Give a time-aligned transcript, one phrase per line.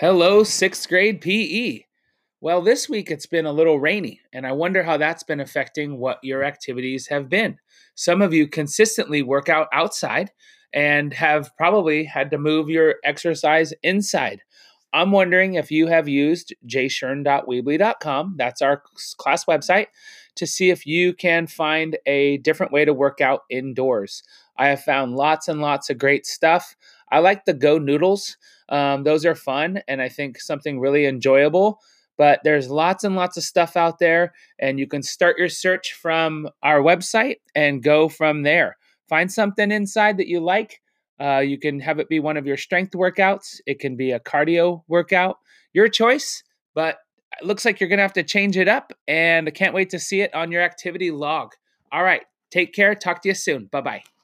[0.00, 1.82] Hello, sixth grade PE.
[2.40, 5.98] Well, this week it's been a little rainy, and I wonder how that's been affecting
[5.98, 7.58] what your activities have been.
[7.96, 10.30] Some of you consistently work out outside
[10.72, 14.42] and have probably had to move your exercise inside.
[14.92, 18.84] I'm wondering if you have used jshern.weebly.com, that's our
[19.16, 19.86] class website,
[20.36, 24.22] to see if you can find a different way to work out indoors.
[24.56, 26.76] I have found lots and lots of great stuff.
[27.10, 28.36] I like the Go Noodles.
[28.68, 31.80] Um, those are fun and I think something really enjoyable.
[32.18, 35.92] But there's lots and lots of stuff out there, and you can start your search
[35.92, 38.76] from our website and go from there.
[39.08, 40.82] Find something inside that you like.
[41.20, 43.60] Uh, you can have it be one of your strength workouts.
[43.66, 45.38] It can be a cardio workout.
[45.72, 46.42] Your choice,
[46.74, 46.98] but
[47.40, 48.92] it looks like you're going to have to change it up.
[49.06, 51.54] And I can't wait to see it on your activity log.
[51.92, 52.22] All right.
[52.50, 52.94] Take care.
[52.94, 53.66] Talk to you soon.
[53.66, 54.17] Bye bye.